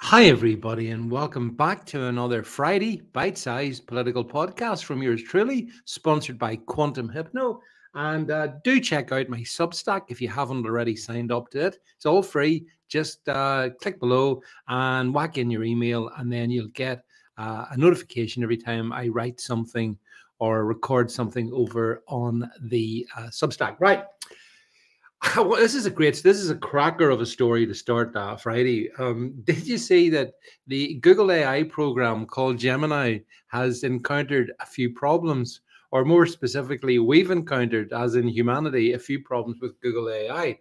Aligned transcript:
Hi, 0.00 0.24
everybody, 0.26 0.90
and 0.90 1.10
welcome 1.10 1.50
back 1.50 1.84
to 1.86 2.06
another 2.06 2.42
Friday 2.42 3.02
bite 3.12 3.36
sized 3.36 3.86
political 3.86 4.24
podcast 4.24 4.84
from 4.84 5.02
yours 5.02 5.22
truly, 5.22 5.68
sponsored 5.84 6.38
by 6.38 6.56
Quantum 6.56 7.10
Hypno. 7.10 7.60
And 7.94 8.30
uh, 8.30 8.52
do 8.64 8.80
check 8.80 9.12
out 9.12 9.28
my 9.28 9.40
Substack 9.40 10.02
if 10.08 10.22
you 10.22 10.28
haven't 10.28 10.64
already 10.64 10.96
signed 10.96 11.30
up 11.30 11.50
to 11.50 11.66
it. 11.66 11.78
It's 11.96 12.06
all 12.06 12.22
free. 12.22 12.64
Just 12.88 13.28
uh, 13.28 13.70
click 13.82 13.98
below 14.00 14.40
and 14.68 15.12
whack 15.12 15.36
in 15.36 15.50
your 15.50 15.64
email, 15.64 16.10
and 16.16 16.32
then 16.32 16.48
you'll 16.48 16.68
get 16.68 17.04
uh, 17.36 17.66
a 17.70 17.76
notification 17.76 18.42
every 18.42 18.56
time 18.56 18.92
I 18.92 19.08
write 19.08 19.40
something 19.40 19.98
or 20.38 20.64
record 20.64 21.10
something 21.10 21.50
over 21.52 22.02
on 22.06 22.48
the 22.62 23.06
uh, 23.16 23.22
Substack. 23.26 23.76
Right. 23.80 24.04
well, 25.36 25.56
this 25.56 25.74
is 25.74 25.86
a 25.86 25.90
great 25.90 26.22
this 26.22 26.38
is 26.38 26.50
a 26.50 26.56
cracker 26.56 27.10
of 27.10 27.20
a 27.20 27.26
story 27.26 27.66
to 27.66 27.74
start 27.74 28.14
uh, 28.16 28.36
friday 28.36 28.90
um, 28.98 29.34
did 29.44 29.66
you 29.66 29.78
see 29.78 30.08
that 30.08 30.34
the 30.66 30.94
google 30.96 31.32
ai 31.32 31.62
program 31.64 32.26
called 32.26 32.58
gemini 32.58 33.18
has 33.48 33.82
encountered 33.84 34.52
a 34.60 34.66
few 34.66 34.92
problems? 34.92 35.60
Or 35.90 36.04
more 36.04 36.26
specifically 36.26 36.98
we've 36.98 37.30
encountered 37.30 37.94
as 37.94 38.14
in 38.14 38.28
humanity 38.28 38.92
a 38.92 38.98
few 38.98 39.22
problems 39.22 39.58
with 39.62 39.80
google 39.80 40.10
ai 40.10 40.58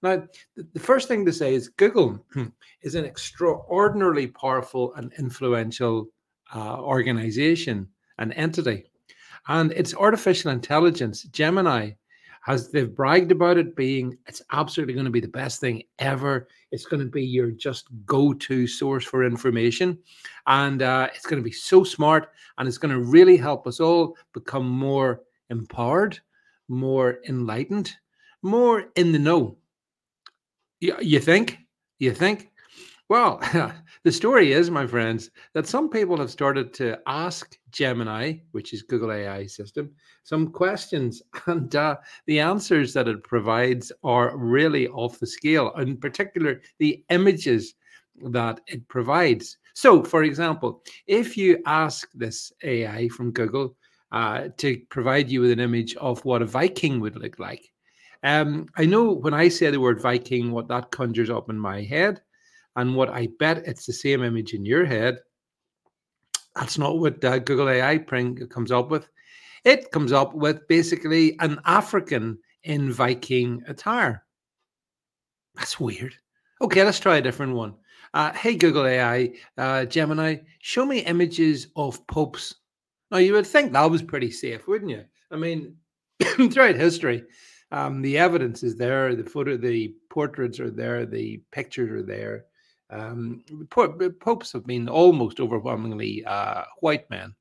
now 0.00 0.22
the 0.56 0.78
first 0.80 1.08
thing 1.08 1.26
to 1.26 1.32
say 1.32 1.54
is 1.54 1.68
google 1.68 2.24
is 2.82 2.94
an 2.94 3.04
extraordinarily 3.04 4.28
powerful 4.28 4.94
and 4.94 5.12
influential 5.18 6.08
uh, 6.54 6.80
organization 6.80 7.88
and 8.18 8.32
entity. 8.34 8.84
And 9.48 9.72
its 9.72 9.94
artificial 9.94 10.50
intelligence 10.50 11.24
gemini 11.24 11.92
has 12.44 12.70
they've 12.70 12.94
bragged 12.94 13.32
about 13.32 13.56
it 13.56 13.74
being 13.74 14.16
it's 14.26 14.42
absolutely 14.52 14.94
going 14.94 15.06
to 15.06 15.10
be 15.10 15.20
the 15.20 15.28
best 15.28 15.60
thing 15.60 15.82
ever. 15.98 16.48
It's 16.70 16.84
going 16.84 17.00
to 17.00 17.10
be 17.10 17.24
your 17.24 17.50
just 17.50 17.88
go-to 18.04 18.66
source 18.66 19.04
for 19.04 19.24
information. 19.24 19.98
And 20.46 20.82
uh, 20.82 21.08
it's 21.14 21.26
going 21.26 21.40
to 21.40 21.44
be 21.44 21.52
so 21.52 21.84
smart 21.84 22.30
and 22.58 22.68
it's 22.68 22.78
going 22.78 22.92
to 22.92 23.00
really 23.00 23.36
help 23.36 23.66
us 23.66 23.80
all 23.80 24.16
become 24.32 24.68
more 24.68 25.22
empowered 25.50 26.20
more 26.68 27.18
enlightened 27.28 27.94
more 28.42 28.84
in 28.96 29.10
the 29.10 29.18
know. 29.18 29.56
You, 30.80 30.96
you 31.00 31.18
think? 31.18 31.58
You 31.98 32.12
think 32.12 32.50
well, 33.08 33.40
the 34.04 34.12
story 34.12 34.52
is, 34.52 34.70
my 34.70 34.86
friends, 34.86 35.30
that 35.52 35.66
some 35.66 35.90
people 35.90 36.16
have 36.16 36.30
started 36.30 36.72
to 36.74 36.98
ask 37.06 37.58
Gemini, 37.70 38.34
which 38.52 38.72
is 38.72 38.82
Google 38.82 39.12
AI 39.12 39.46
system, 39.46 39.90
some 40.22 40.50
questions, 40.50 41.22
and 41.46 41.74
uh, 41.76 41.96
the 42.26 42.40
answers 42.40 42.94
that 42.94 43.08
it 43.08 43.22
provides 43.22 43.92
are 44.02 44.36
really 44.36 44.88
off 44.88 45.18
the 45.18 45.26
scale. 45.26 45.72
In 45.72 45.96
particular, 45.98 46.62
the 46.78 47.04
images 47.10 47.74
that 48.30 48.60
it 48.66 48.86
provides. 48.88 49.58
So, 49.74 50.02
for 50.02 50.22
example, 50.22 50.82
if 51.06 51.36
you 51.36 51.60
ask 51.66 52.10
this 52.14 52.52
AI 52.62 53.08
from 53.08 53.32
Google 53.32 53.76
uh, 54.12 54.48
to 54.58 54.78
provide 54.88 55.28
you 55.28 55.40
with 55.40 55.50
an 55.50 55.60
image 55.60 55.94
of 55.96 56.24
what 56.24 56.42
a 56.42 56.46
Viking 56.46 57.00
would 57.00 57.16
look 57.16 57.38
like, 57.38 57.64
um, 58.22 58.66
I 58.76 58.86
know 58.86 59.12
when 59.12 59.34
I 59.34 59.48
say 59.48 59.70
the 59.70 59.80
word 59.80 60.00
Viking, 60.00 60.52
what 60.52 60.68
that 60.68 60.90
conjures 60.90 61.28
up 61.28 61.50
in 61.50 61.58
my 61.58 61.82
head 61.82 62.22
and 62.76 62.94
what 62.94 63.10
I 63.10 63.28
bet 63.38 63.66
it's 63.66 63.86
the 63.86 63.92
same 63.92 64.22
image 64.22 64.54
in 64.54 64.64
your 64.64 64.84
head. 64.84 65.18
That's 66.54 66.78
not 66.78 66.98
what 66.98 67.24
uh, 67.24 67.38
Google 67.38 67.68
AI 67.68 67.98
bring, 67.98 68.36
comes 68.48 68.70
up 68.70 68.90
with. 68.90 69.08
It 69.64 69.90
comes 69.90 70.12
up 70.12 70.34
with 70.34 70.66
basically 70.68 71.36
an 71.40 71.58
African 71.64 72.38
in 72.62 72.92
Viking 72.92 73.62
attire. 73.66 74.24
That's 75.54 75.80
weird. 75.80 76.14
Okay, 76.60 76.84
let's 76.84 77.00
try 77.00 77.16
a 77.16 77.22
different 77.22 77.54
one. 77.54 77.74
Uh, 78.12 78.32
hey, 78.32 78.54
Google 78.54 78.86
AI, 78.86 79.32
uh, 79.58 79.84
Gemini, 79.86 80.36
show 80.60 80.86
me 80.86 81.00
images 81.00 81.68
of 81.74 82.06
popes. 82.06 82.54
Now, 83.10 83.18
you 83.18 83.32
would 83.32 83.46
think 83.46 83.72
that 83.72 83.90
was 83.90 84.02
pretty 84.02 84.30
safe, 84.30 84.68
wouldn't 84.68 84.90
you? 84.90 85.04
I 85.30 85.36
mean, 85.36 85.76
throughout 86.22 86.76
history, 86.76 87.24
um, 87.72 88.02
the 88.02 88.18
evidence 88.18 88.62
is 88.62 88.76
there, 88.76 89.16
the 89.16 89.24
photo, 89.24 89.56
the 89.56 89.94
portraits 90.10 90.60
are 90.60 90.70
there, 90.70 91.06
the 91.06 91.42
pictures 91.50 91.90
are 91.90 92.06
there. 92.06 92.44
Um, 92.94 93.42
popes 93.70 94.52
have 94.52 94.66
been 94.66 94.88
almost 94.88 95.40
overwhelmingly 95.40 96.24
uh, 96.24 96.62
white 96.80 97.10
men. 97.10 97.34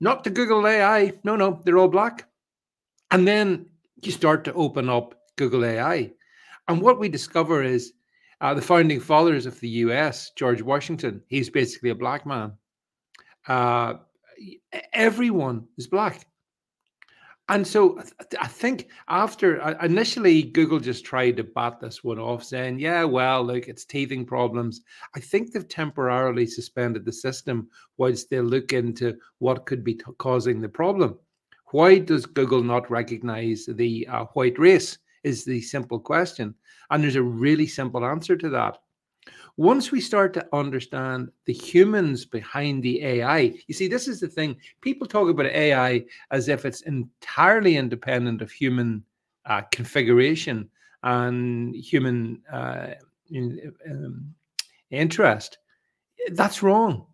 Not 0.00 0.24
the 0.24 0.30
Google 0.30 0.66
AI. 0.66 1.12
No, 1.22 1.36
no, 1.36 1.60
they're 1.64 1.78
all 1.78 1.88
black. 1.88 2.26
And 3.10 3.28
then 3.28 3.66
you 4.02 4.10
start 4.10 4.44
to 4.44 4.54
open 4.54 4.88
up 4.88 5.14
Google 5.36 5.64
AI. 5.64 6.12
And 6.68 6.80
what 6.80 6.98
we 6.98 7.08
discover 7.08 7.62
is 7.62 7.92
uh, 8.40 8.54
the 8.54 8.62
founding 8.62 9.00
fathers 9.00 9.46
of 9.46 9.60
the 9.60 9.68
US, 9.68 10.30
George 10.36 10.62
Washington, 10.62 11.22
he's 11.28 11.50
basically 11.50 11.90
a 11.90 11.94
black 11.94 12.26
man. 12.26 12.52
Uh, 13.46 13.94
everyone 14.92 15.66
is 15.76 15.86
black. 15.86 16.26
And 17.50 17.66
so 17.66 18.00
I 18.40 18.46
think 18.46 18.88
after 19.08 19.56
initially 19.82 20.42
Google 20.42 20.80
just 20.80 21.04
tried 21.04 21.36
to 21.36 21.44
bat 21.44 21.78
this 21.78 22.02
one 22.02 22.18
off, 22.18 22.42
saying, 22.42 22.78
yeah, 22.78 23.04
well, 23.04 23.44
look, 23.44 23.68
it's 23.68 23.84
teething 23.84 24.24
problems. 24.24 24.80
I 25.14 25.20
think 25.20 25.52
they've 25.52 25.68
temporarily 25.68 26.46
suspended 26.46 27.04
the 27.04 27.12
system 27.12 27.68
whilst 27.98 28.30
they 28.30 28.40
look 28.40 28.72
into 28.72 29.18
what 29.40 29.66
could 29.66 29.84
be 29.84 29.94
t- 29.94 30.04
causing 30.16 30.62
the 30.62 30.70
problem. 30.70 31.18
Why 31.72 31.98
does 31.98 32.24
Google 32.24 32.62
not 32.62 32.90
recognize 32.90 33.66
the 33.68 34.06
uh, 34.08 34.24
white 34.32 34.58
race? 34.58 34.98
Is 35.22 35.44
the 35.44 35.60
simple 35.62 35.98
question. 35.98 36.54
And 36.90 37.02
there's 37.02 37.16
a 37.16 37.22
really 37.22 37.66
simple 37.66 38.04
answer 38.04 38.36
to 38.36 38.50
that. 38.50 38.78
Once 39.56 39.92
we 39.92 40.00
start 40.00 40.34
to 40.34 40.46
understand 40.52 41.30
the 41.44 41.52
humans 41.52 42.24
behind 42.24 42.82
the 42.82 43.04
AI, 43.04 43.54
you 43.68 43.74
see, 43.74 43.86
this 43.86 44.08
is 44.08 44.18
the 44.18 44.26
thing. 44.26 44.56
People 44.80 45.06
talk 45.06 45.28
about 45.28 45.46
AI 45.46 46.04
as 46.32 46.48
if 46.48 46.64
it's 46.64 46.80
entirely 46.82 47.76
independent 47.76 48.42
of 48.42 48.50
human 48.50 49.04
uh, 49.46 49.62
configuration 49.70 50.68
and 51.04 51.74
human 51.76 52.42
uh, 52.52 52.94
in, 53.30 53.72
um, 53.88 54.34
interest. 54.90 55.58
That's 56.32 56.62
wrong. 56.62 57.06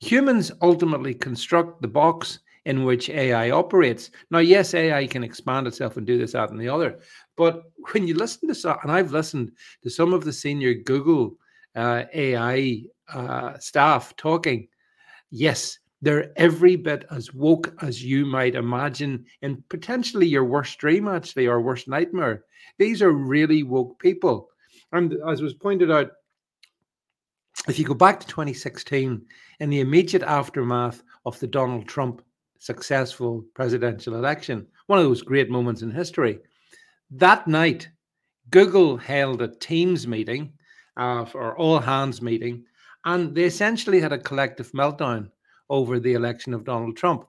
Humans 0.00 0.50
ultimately 0.62 1.12
construct 1.14 1.82
the 1.82 1.88
box 1.88 2.38
in 2.64 2.84
which 2.84 3.10
AI 3.10 3.50
operates. 3.50 4.10
Now, 4.30 4.38
yes, 4.38 4.72
AI 4.72 5.06
can 5.06 5.24
expand 5.24 5.66
itself 5.66 5.96
and 5.96 6.06
do 6.06 6.16
this, 6.16 6.32
that, 6.32 6.50
and 6.50 6.60
the 6.60 6.68
other. 6.68 7.00
But 7.36 7.64
when 7.90 8.06
you 8.06 8.14
listen 8.14 8.48
to 8.48 8.54
some, 8.54 8.78
and 8.82 8.90
I've 8.90 9.12
listened 9.12 9.52
to 9.82 9.90
some 9.90 10.12
of 10.14 10.24
the 10.24 10.32
senior 10.32 10.72
Google 10.74 11.36
uh, 11.74 12.04
AI 12.14 12.82
uh, 13.12 13.58
staff 13.58 14.14
talking, 14.16 14.68
yes, 15.30 15.78
they're 16.02 16.32
every 16.36 16.76
bit 16.76 17.04
as 17.10 17.32
woke 17.32 17.72
as 17.80 18.02
you 18.02 18.26
might 18.26 18.56
imagine, 18.56 19.24
and 19.42 19.66
potentially 19.68 20.26
your 20.26 20.44
worst 20.44 20.78
dream, 20.78 21.06
actually, 21.06 21.46
or 21.46 21.60
worst 21.60 21.86
nightmare. 21.86 22.44
These 22.78 23.02
are 23.02 23.12
really 23.12 23.62
woke 23.62 23.98
people. 24.00 24.48
And 24.92 25.16
as 25.28 25.40
was 25.40 25.54
pointed 25.54 25.90
out, 25.90 26.10
if 27.68 27.78
you 27.78 27.84
go 27.84 27.94
back 27.94 28.18
to 28.20 28.26
2016, 28.26 29.24
in 29.60 29.70
the 29.70 29.80
immediate 29.80 30.24
aftermath 30.24 31.02
of 31.24 31.38
the 31.38 31.46
Donald 31.46 31.86
Trump 31.86 32.22
successful 32.58 33.44
presidential 33.54 34.16
election, 34.16 34.66
one 34.86 34.98
of 34.98 35.04
those 35.04 35.22
great 35.22 35.50
moments 35.50 35.82
in 35.82 35.90
history, 35.90 36.40
that 37.12 37.46
night, 37.46 37.88
Google 38.50 38.96
held 38.96 39.40
a 39.40 39.48
Teams 39.48 40.06
meeting 40.08 40.52
uh, 40.96 41.24
for 41.24 41.56
all 41.56 41.78
hands 41.78 42.22
meeting, 42.22 42.64
and 43.04 43.34
they 43.34 43.44
essentially 43.44 44.00
had 44.00 44.12
a 44.12 44.18
collective 44.18 44.70
meltdown 44.72 45.30
over 45.70 45.98
the 45.98 46.14
election 46.14 46.54
of 46.54 46.64
Donald 46.64 46.96
Trump. 46.96 47.26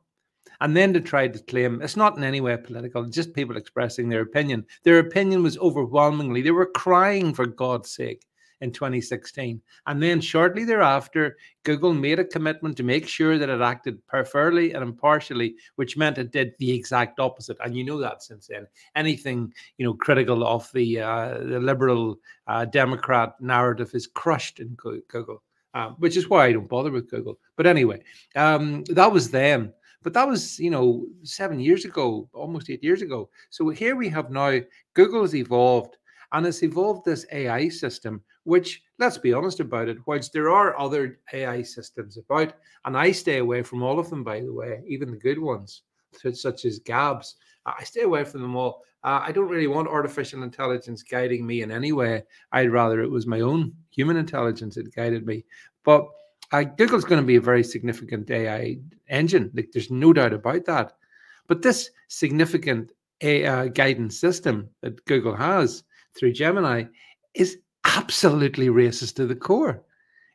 And 0.62 0.76
then 0.76 0.94
to 0.94 1.02
try 1.02 1.28
to 1.28 1.40
claim 1.40 1.82
it's 1.82 1.98
not 1.98 2.18
in 2.18 2.24
any 2.24 2.42
way 2.42 2.56
political, 2.58 3.06
just 3.06 3.34
people 3.34 3.58
expressing 3.58 4.10
their 4.10 4.22
opinion. 4.22 4.66
Their 4.84 5.00
opinion 5.00 5.44
was 5.44 5.58
overwhelmingly, 5.58 6.42
they 6.42 6.52
were 6.52 6.68
crying 6.68 7.34
for 7.34 7.46
God's 7.46 7.92
sake 7.92 8.26
in 8.64 8.72
2016. 8.72 9.62
And 9.86 10.02
then 10.02 10.22
shortly 10.22 10.64
thereafter, 10.64 11.38
Google 11.64 11.94
made 11.94 12.18
a 12.18 12.26
commitment 12.26 12.78
to 12.78 12.84
make 12.84 13.08
sure 13.08 13.38
that 13.38 13.50
it 13.50 13.62
acted 13.62 14.00
fairly 14.32 14.74
and 14.74 14.82
impartially, 14.82 15.56
which 15.76 15.98
meant 15.98 16.18
it 16.18 16.32
did 16.32 16.54
the 16.58 16.72
exact 16.72 17.20
opposite. 17.20 17.58
And 17.64 17.76
you 17.76 17.84
know 17.84 18.00
that 18.00 18.24
since 18.24 18.48
then. 18.48 18.66
Anything 18.96 19.54
you 19.78 19.86
know 19.86 19.94
critical 19.94 20.48
of 20.48 20.72
the 20.74 21.02
uh, 21.02 21.38
the 21.40 21.60
liberal 21.60 22.16
uh, 22.48 22.66
Democrat 22.66 23.36
narrative 23.40 23.92
is 23.94 24.08
crushed 24.08 24.60
in 24.60 24.76
Google. 24.76 25.44
Uh, 25.76 25.90
which 25.98 26.16
is 26.16 26.30
why 26.30 26.46
I 26.46 26.54
don't 26.54 26.70
bother 26.70 26.92
with 26.92 27.10
Google. 27.10 27.40
But 27.56 27.66
anyway, 27.66 28.04
um, 28.36 28.84
that 28.90 29.12
was 29.12 29.32
then. 29.32 29.74
But 30.04 30.14
that 30.14 30.28
was, 30.28 30.60
you 30.60 30.70
know, 30.70 31.08
seven 31.24 31.60
years 31.60 31.84
ago, 31.84 32.30
almost 32.32 32.70
eight 32.70 32.84
years 32.84 33.02
ago. 33.02 33.30
So 33.50 33.70
here 33.70 33.96
we 33.96 34.08
have 34.10 34.30
now 34.30 34.60
Google 34.94 35.22
has 35.22 35.34
evolved 35.34 35.98
and 36.34 36.46
it's 36.46 36.64
evolved 36.64 37.06
this 37.06 37.26
AI 37.32 37.70
system, 37.70 38.22
which, 38.44 38.84
let's 39.00 39.18
be 39.18 39.34
honest 39.34 39.60
about 39.60 39.90
it, 39.90 39.98
whilst 40.06 40.34
there 40.34 40.52
are 40.52 40.78
other 40.80 41.20
AI 41.34 41.62
systems 41.62 42.18
about, 42.18 42.54
and 42.86 42.98
I 42.98 43.12
stay 43.12 43.38
away 43.38 43.64
from 43.64 43.84
all 43.84 44.00
of 44.00 44.10
them, 44.10 44.24
by 44.24 44.42
the 44.42 44.54
way, 44.54 44.82
even 44.88 45.12
the 45.12 45.18
good 45.18 45.40
ones, 45.40 45.84
such 46.34 46.66
as 46.66 46.80
Gabs, 46.80 47.36
I 47.66 47.84
stay 47.84 48.02
away 48.02 48.24
from 48.24 48.42
them 48.42 48.56
all. 48.56 48.84
Uh, 49.04 49.22
I 49.22 49.32
don't 49.32 49.50
really 49.50 49.68
want 49.68 49.88
artificial 49.88 50.44
intelligence 50.44 51.04
guiding 51.04 51.46
me 51.46 51.62
in 51.62 51.72
any 51.72 51.92
way. 51.92 52.24
I'd 52.52 52.72
rather 52.72 53.02
it 53.02 53.12
was 53.12 53.28
my 53.28 53.42
own 53.42 53.74
human 53.90 54.18
intelligence 54.18 54.76
that 54.76 54.94
guided 54.96 55.26
me. 55.26 55.46
But 55.84 56.08
uh, 56.52 56.64
Google's 56.64 57.06
going 57.06 57.22
to 57.22 57.28
be 57.28 57.38
a 57.38 57.42
very 57.42 57.64
significant 57.64 58.30
AI 58.30 58.78
engine. 59.08 59.52
Like, 59.54 59.72
there's 59.72 59.92
no 59.92 60.14
doubt 60.14 60.34
about 60.34 60.66
that. 60.66 60.94
But 61.48 61.62
this 61.62 61.90
significant 62.08 62.92
AI 63.22 63.70
guidance 63.70 64.20
system 64.20 64.70
that 64.82 65.04
Google 65.06 65.36
has 65.36 65.84
through 66.16 66.34
Gemini 66.34 66.86
is 67.34 67.60
absolutely 67.86 68.68
racist 68.68 69.16
to 69.16 69.26
the 69.26 69.36
core. 69.36 69.84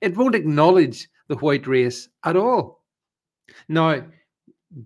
It 0.00 0.16
won't 0.16 0.34
acknowledge 0.34 1.08
the 1.28 1.36
white 1.36 1.66
race 1.66 2.08
at 2.24 2.36
all. 2.36 2.84
Now, 3.68 4.02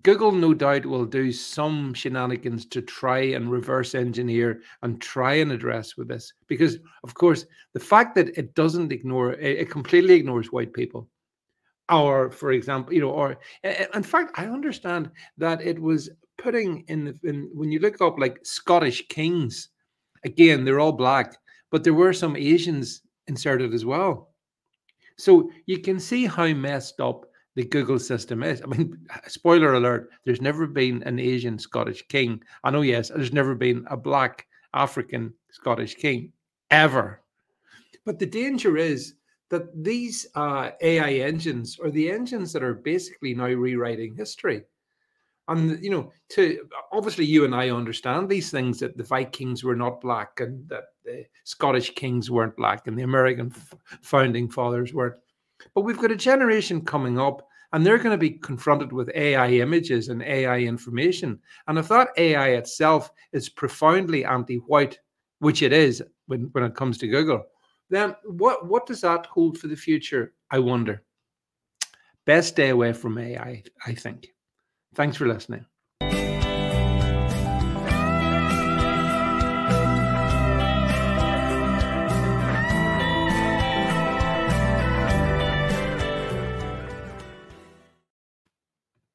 Google 0.01 0.31
no 0.31 0.53
doubt 0.53 0.85
will 0.85 1.05
do 1.05 1.31
some 1.31 1.93
shenanigans 1.93 2.65
to 2.67 2.81
try 2.81 3.19
and 3.19 3.51
reverse 3.51 3.95
engineer 3.95 4.61
and 4.81 5.01
try 5.01 5.33
and 5.33 5.51
address 5.51 5.97
with 5.97 6.07
this 6.07 6.31
because 6.47 6.79
of 7.03 7.13
course 7.13 7.45
the 7.73 7.81
fact 7.81 8.15
that 8.15 8.37
it 8.37 8.55
doesn't 8.55 8.93
ignore 8.93 9.33
it 9.33 9.69
completely 9.69 10.13
ignores 10.13 10.53
white 10.53 10.71
people 10.71 11.09
or 11.89 12.31
for 12.31 12.53
example 12.53 12.93
you 12.93 13.01
know 13.01 13.09
or 13.09 13.37
in 13.93 14.03
fact 14.03 14.31
i 14.39 14.45
understand 14.45 15.11
that 15.37 15.61
it 15.61 15.77
was 15.77 16.09
putting 16.37 16.85
in, 16.87 17.19
in 17.23 17.49
when 17.53 17.69
you 17.69 17.79
look 17.79 17.99
up 17.99 18.17
like 18.17 18.39
scottish 18.43 19.05
kings 19.09 19.67
again 20.23 20.63
they're 20.63 20.79
all 20.79 20.93
black 20.93 21.35
but 21.73 21.83
there 21.83 21.93
were 21.93 22.13
some 22.13 22.37
asians 22.37 23.01
inserted 23.27 23.73
as 23.73 23.83
well 23.83 24.29
so 25.17 25.49
you 25.65 25.79
can 25.79 25.99
see 25.99 26.25
how 26.25 26.47
messed 26.53 26.99
up 26.99 27.25
the 27.55 27.63
Google 27.63 27.99
system 27.99 28.43
is. 28.43 28.61
I 28.61 28.65
mean, 28.65 28.97
spoiler 29.27 29.73
alert, 29.73 30.09
there's 30.25 30.41
never 30.41 30.67
been 30.67 31.03
an 31.03 31.19
Asian 31.19 31.59
Scottish 31.59 32.07
king. 32.07 32.41
I 32.63 32.71
know, 32.71 32.81
yes, 32.81 33.09
there's 33.09 33.33
never 33.33 33.55
been 33.55 33.85
a 33.89 33.97
black 33.97 34.47
African 34.73 35.33
Scottish 35.51 35.95
king 35.95 36.31
ever. 36.71 37.21
But 38.05 38.19
the 38.19 38.25
danger 38.25 38.77
is 38.77 39.15
that 39.49 39.83
these 39.83 40.25
uh, 40.35 40.71
AI 40.81 41.13
engines 41.13 41.77
are 41.79 41.91
the 41.91 42.11
engines 42.11 42.51
that 42.53 42.63
are 42.63 42.73
basically 42.73 43.35
now 43.35 43.45
rewriting 43.45 44.15
history. 44.15 44.63
And, 45.47 45.83
you 45.83 45.91
know, 45.91 46.11
to 46.29 46.67
obviously 46.91 47.25
you 47.25 47.45
and 47.45 47.53
I 47.53 47.69
understand 47.69 48.29
these 48.29 48.49
things 48.49 48.79
that 48.79 48.97
the 48.97 49.03
Vikings 49.03 49.63
were 49.63 49.75
not 49.75 50.01
black 50.01 50.39
and 50.39 50.67
that 50.69 50.85
the 51.13 51.25
Scottish 51.43 51.93
kings 51.95 52.31
weren't 52.31 52.57
black 52.57 52.87
and 52.87 52.97
the 52.97 53.03
American 53.03 53.51
f- 53.55 53.73
founding 54.01 54.49
fathers 54.49 54.93
weren't. 54.93 55.15
But 55.73 55.81
we've 55.81 55.99
got 55.99 56.11
a 56.11 56.15
generation 56.15 56.81
coming 56.81 57.19
up 57.19 57.47
and 57.71 57.85
they're 57.85 57.97
going 57.97 58.11
to 58.11 58.17
be 58.17 58.31
confronted 58.31 58.91
with 58.91 59.11
AI 59.15 59.49
images 59.49 60.09
and 60.09 60.21
AI 60.21 60.59
information. 60.59 61.39
And 61.67 61.77
if 61.77 61.87
that 61.89 62.09
AI 62.17 62.49
itself 62.49 63.11
is 63.31 63.49
profoundly 63.49 64.25
anti 64.25 64.57
white, 64.57 64.99
which 65.39 65.61
it 65.61 65.73
is 65.73 66.03
when, 66.27 66.49
when 66.51 66.63
it 66.63 66.75
comes 66.75 66.97
to 66.99 67.07
Google, 67.07 67.43
then 67.89 68.15
what, 68.25 68.67
what 68.67 68.85
does 68.85 69.01
that 69.01 69.25
hold 69.25 69.57
for 69.57 69.67
the 69.67 69.75
future? 69.75 70.33
I 70.51 70.59
wonder. 70.59 71.03
Best 72.25 72.49
stay 72.49 72.69
away 72.69 72.93
from 72.93 73.17
AI, 73.17 73.63
I 73.85 73.93
think. 73.93 74.29
Thanks 74.95 75.17
for 75.17 75.27
listening. 75.27 75.65